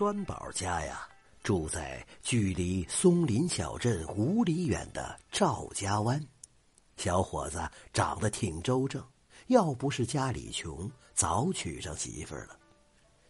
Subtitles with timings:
[0.00, 1.06] 栓宝家呀，
[1.42, 6.18] 住在距离松林小镇五里远的赵家湾。
[6.96, 9.04] 小伙子长得挺周正，
[9.48, 12.58] 要不是家里穷，早娶上媳妇了。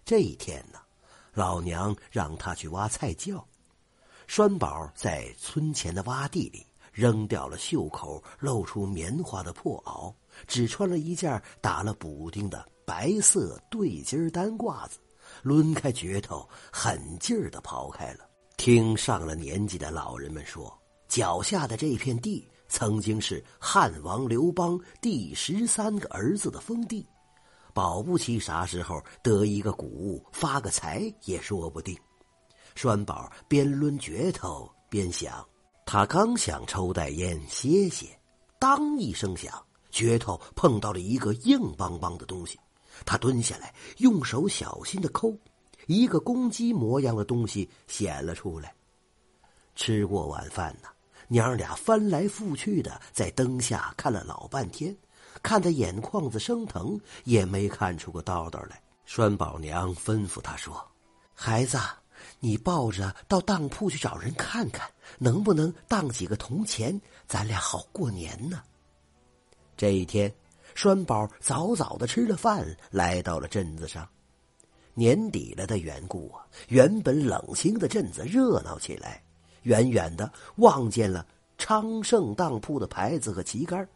[0.05, 0.79] 这一天呢，
[1.33, 3.45] 老娘让他去挖菜窖。
[4.29, 10.15] 栓宝在村前的洼地里扔掉了袖口露出棉花的破袄，
[10.47, 15.01] 只穿了一件打了补丁的白色对襟单褂子。
[15.43, 18.29] 抡开镢头，狠劲儿的刨开了。
[18.57, 20.73] 听上了年纪的老人们说，
[21.09, 27.07] 脚下的这片地曾经是汉王刘邦第十三个儿子的封地，
[27.73, 31.97] 保不齐啥时候得一个谷物发个财也说不定。
[32.75, 35.45] 栓宝边抡镢头边想，
[35.85, 38.07] 他刚想抽袋烟歇歇，
[38.59, 39.53] 当一声响，
[39.91, 42.59] 镢头碰到了一个硬邦邦的东西。
[43.05, 45.37] 他蹲下来，用手小心的抠，
[45.87, 48.75] 一个公鸡模样的东西显了出来。
[49.75, 50.89] 吃过晚饭呢，
[51.29, 54.95] 娘俩翻来覆去的在灯下看了老半天，
[55.43, 58.83] 看得眼眶子生疼，也没看出个道道来。
[59.07, 60.87] 栓宝娘吩咐他说
[61.35, 61.79] ：“孩子，
[62.39, 68.63] 你抱着到当铺去找人看看，能不能当几个铜钱，咱俩好过年呢。”
[69.77, 70.33] 这一天。
[70.75, 74.09] 栓宝早早的吃了饭，来到了镇子上。
[74.95, 79.23] 年底了的缘故啊，原本冷清的镇子热闹起来。
[79.63, 81.27] 远远的望见了
[81.59, 83.87] 昌盛当铺的牌子和旗杆，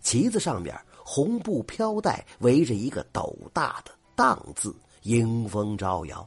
[0.00, 6.26] 旗子上面红布飘带围着一个斗大的“当”字，迎风招摇。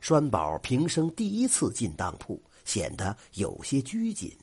[0.00, 4.34] 栓宝平生第一次进当铺，显得有些拘谨。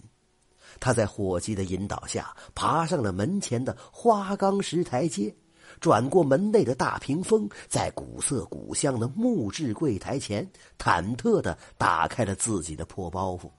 [0.80, 5.34] 他在伙计的引导下爬上了门前的花岗石台阶，
[5.80, 13.50] 转过门内的大屏风，在古色古香的木质柜台前，忐忑的打开了自己的破包袱。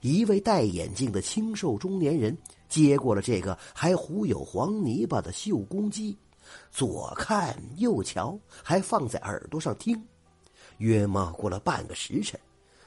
[0.00, 2.36] 一位戴眼镜的清瘦中年人
[2.68, 6.16] 接过了这个还糊有黄泥巴的绣公鸡，
[6.70, 10.00] 左看右瞧，还放在耳朵上听。
[10.76, 12.38] 约莫过了半个时辰，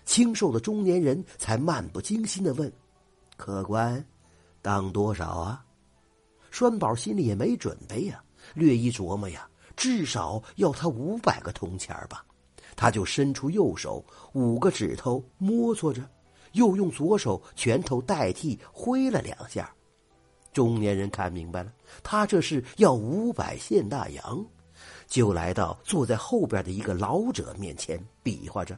[0.06, 2.72] 清瘦的中年人才漫不经心的问。
[3.42, 4.06] 客官，
[4.62, 5.66] 当多少啊？
[6.52, 12.24] 栓宝心里也没准备呀，略一琢磨呀，至少要他五百个铜钱吧。
[12.76, 16.08] 他就伸出右手，五个指头摸索着，
[16.52, 19.74] 又用左手拳头代替挥了两下。
[20.54, 24.46] 中年人看明白了，他这是要五百现大洋，
[25.08, 28.78] 就来到坐在后边的一个老者面前比划着。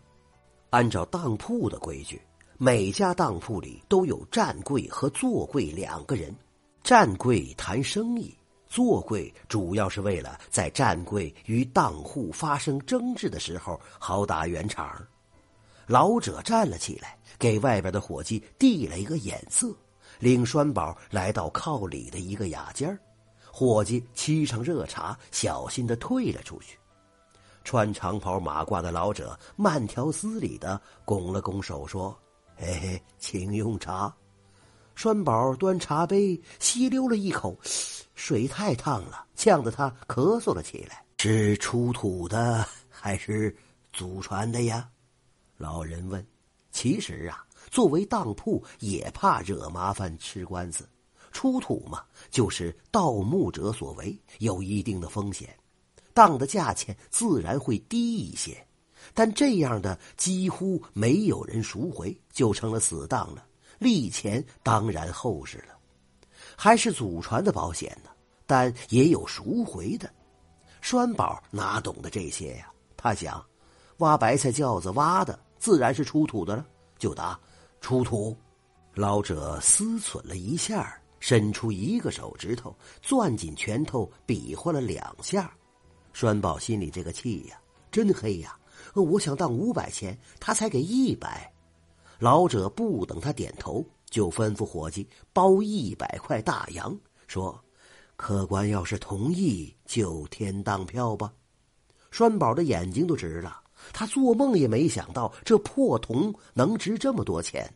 [0.69, 2.21] 按照当铺的规矩。
[2.65, 6.33] 每家当铺里都有站柜和坐柜两个人，
[6.81, 8.33] 站柜谈生意，
[8.67, 14.95] 坐柜主要是为了在站柜与当户发生争执的时候好打圆场。
[15.87, 19.75] 老者站了起来，给外边的伙计递了一个眼色，
[20.19, 22.97] 领栓宝来到靠里的一个雅间
[23.51, 26.79] 伙计沏上热茶，小心的退了出去。
[27.65, 32.17] 穿长袍马褂的老者慢条斯理的拱了拱手说。
[32.55, 34.13] 嘿嘿，请用茶。
[34.95, 37.57] 栓宝端茶杯，吸溜了一口，
[38.15, 41.03] 水太烫了，呛得他咳嗽了起来。
[41.19, 43.55] 是出土的还是
[43.91, 44.87] 祖传的呀？
[45.57, 46.25] 老人问。
[46.71, 50.87] 其实啊，作为当铺，也怕惹麻烦吃官司。
[51.31, 55.55] 出土嘛，就是盗墓者所为，有一定的风险，
[56.13, 58.65] 当的价钱自然会低一些。
[59.13, 63.45] 但这样的几乎没有人赎回，就成了死当了。
[63.79, 65.77] 利钱当然厚实了，
[66.55, 68.09] 还是祖传的保险呢。
[68.45, 70.09] 但也有赎回的。
[70.81, 72.71] 栓宝哪懂得这些呀？
[72.97, 73.43] 他想，
[73.97, 76.65] 挖白菜窖子挖的自然是出土的了，
[76.99, 77.39] 就答
[77.79, 78.35] 出土。
[78.93, 85.51] 老者思忖了一下，伸出一个手指头，攥紧拳头，比划了两下。
[86.11, 87.59] 栓宝心里这个气呀，
[87.89, 88.55] 真黑呀！
[88.93, 91.51] 我想当五百钱，他才给一百。
[92.19, 96.97] 老者不等他点头，就吩咐伙计包一百块大洋，
[97.27, 97.59] 说
[98.15, 101.33] ：“客官要是同意，就添当票吧。”
[102.11, 103.59] 栓宝的眼睛都直了，
[103.91, 107.73] 他做梦也没想到这破铜能值这么多钱。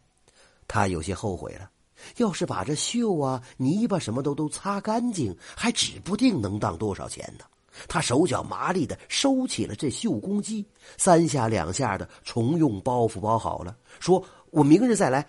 [0.67, 1.69] 他有些后悔了，
[2.17, 7.45] 要是把这锈啊、泥巴什么都都擦干净，还指不定能当多少钱呢。
[7.87, 10.65] 他手脚麻利的收起了这绣公鸡，
[10.97, 15.27] 三下两下的重用包袱包好了，说：“我明日再来。”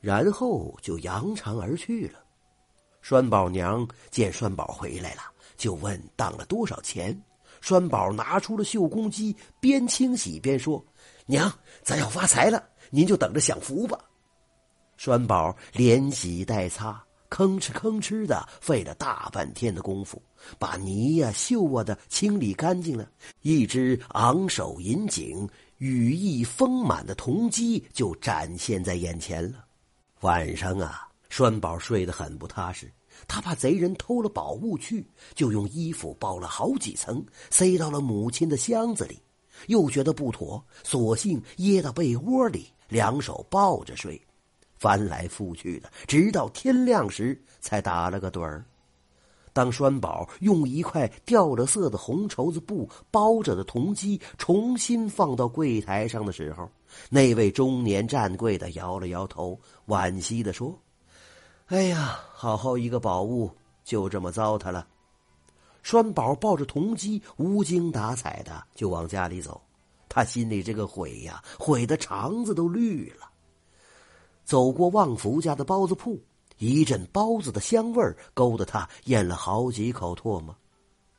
[0.00, 2.20] 然后就扬长而去了。
[3.02, 5.22] 栓宝娘见栓宝回来了，
[5.56, 7.18] 就问当了多少钱。
[7.60, 10.84] 栓宝拿出了绣公鸡，边清洗边说
[11.26, 13.98] ：“娘，咱要发财了，您就等着享福吧。”
[14.96, 20.20] 栓宝连洗带擦，吭哧吭哧的费了大半天的功夫，
[20.58, 23.08] 把泥呀、锈啊的清理干净了，
[23.42, 29.64] 一只昂首引颈、羽翼丰满的铜鸡就展现在眼前了。
[30.20, 32.90] 晚上啊，栓宝睡得很不踏实。
[33.26, 35.04] 他怕贼人偷了宝物去，
[35.34, 39.20] 就用衣服包了好几层，塞到了母亲的箱子里。
[39.66, 44.20] 又觉得不妥，索性掖到被窝里，两手抱着睡，
[44.78, 48.64] 翻来覆去的，直到天亮时才打了个盹儿。
[49.52, 56.70] 当栓宝用一块掉了色的红绸子布包着的铜鸡重新放到柜台上的时候，
[57.10, 59.58] 那位中年站柜的摇了摇头，
[59.88, 60.78] 惋惜的说。
[61.66, 63.50] 哎呀，好好一个宝物
[63.82, 64.86] 就这么糟蹋了！
[65.82, 69.60] 栓宝抱着铜鸡，无精打采的就往家里走。
[70.08, 73.27] 他心里这个悔呀，悔的肠子都绿了。
[74.48, 76.18] 走过旺福家的包子铺，
[76.56, 78.02] 一阵包子的香味
[78.32, 80.56] 勾得他咽了好几口唾沫。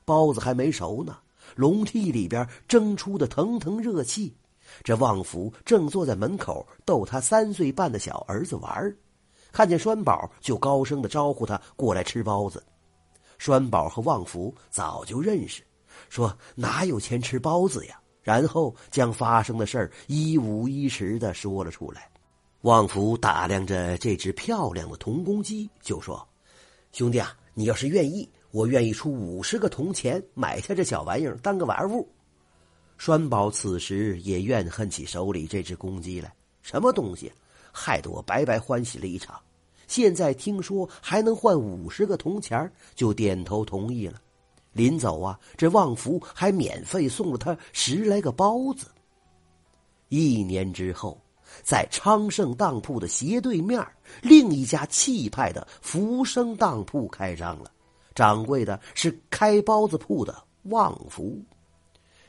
[0.04, 1.16] 包子还没熟呢，
[1.56, 4.36] 笼屉里边蒸出的腾腾热气。
[4.84, 8.98] 这旺福正坐在门口逗他三岁半的小儿子玩儿。
[9.52, 12.64] 看见栓宝，就高声的招呼他过来吃包子。
[13.38, 15.62] 栓宝和旺福早就认识，
[16.10, 18.02] 说哪有钱吃包子呀？
[18.24, 22.10] 然后将发生的事儿一五一十的说了出来。
[22.62, 26.28] 旺福打量着这只漂亮的铜公鸡，就说
[26.92, 32.06] ：“兄弟啊，你要是愿意，我愿意出五十个铜钱买下这小玩意儿当个玩物。”
[33.00, 37.32] 栓宝此时也怨恨起手里这只公鸡来，什么东西？
[37.72, 39.40] 害得我白白欢喜了一场，
[39.88, 44.20] 现在听说还能换五十个铜钱就点头同意了。
[44.74, 48.88] 临走啊，这旺福还免费送了他十来个包子。
[50.10, 51.18] 一年之后，
[51.64, 53.86] 在昌盛当铺的斜对面，
[54.22, 57.72] 另一家气派的福生当铺开张了，
[58.16, 61.40] 掌柜的是开包子铺的旺福。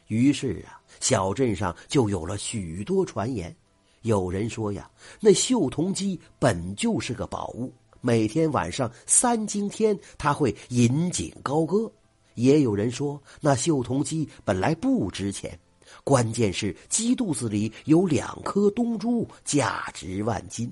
[0.09, 3.55] 于是啊，小镇上就有了许多传言。
[4.03, 4.91] 有人说呀，
[5.21, 11.91] 那绣铜鸡本就是个宝物，每天晚上三更天，它会引颈高歌。
[12.35, 15.59] 也有人说，那绣铜鸡本来不值钱，
[16.05, 20.71] 关键是鸡肚子里有两颗东珠，价值万金。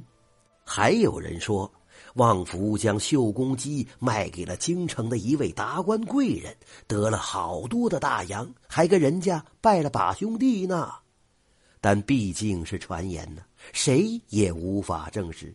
[0.65, 1.70] 还有人说，
[2.15, 6.55] 旺福将绣公鸡卖给了京城的一位达官贵人，
[6.87, 10.93] 得了好多的大洋，还跟人家拜了把兄弟呢。
[11.81, 13.43] 但毕竟是传言呢，
[13.73, 15.55] 谁也无法证实。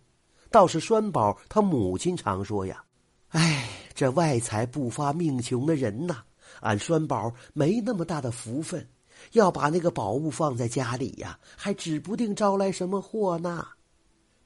[0.49, 2.83] 倒是栓宝他母亲常说呀
[3.29, 6.23] ：“哎，这外财不发命穷的人呐，
[6.61, 8.87] 俺栓宝没那么大的福分，
[9.31, 13.65] 要把那个宝物放在家里呀，还指不定招来什么祸呢。”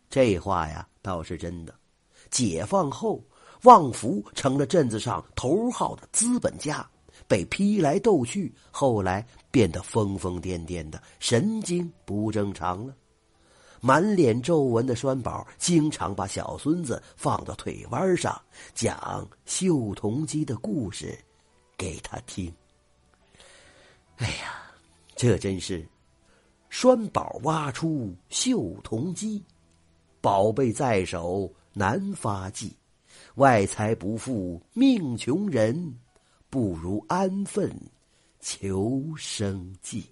[0.10, 1.76] 这话呀倒是真的。
[2.30, 3.22] 解放后，
[3.64, 6.88] 旺福成了镇子上头号的资本家。
[7.28, 12.96] 被批来斗去，后来变得疯疯癫癫的，神经不正常了。
[13.82, 18.40] 满脸皱纹的栓宝经常把小孙子放到腿弯上，
[18.74, 21.18] 讲绣铜鸡的故事
[21.76, 22.54] 给他听。
[24.18, 24.67] 哎呀，
[25.18, 25.84] 这真是
[26.70, 29.44] 栓宝挖出绣铜鸡，
[30.22, 32.72] 宝贝在手难发迹，
[33.36, 35.94] 外财不富命穷人。
[36.50, 37.70] 不如安分
[38.40, 40.06] 求生计。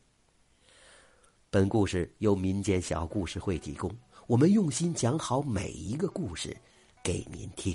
[1.50, 3.90] 本故事由民间小故事会提供，
[4.28, 6.56] 我们用心讲好每一个故事
[7.02, 7.74] 给您听。